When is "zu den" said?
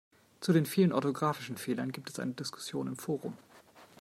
0.39-0.65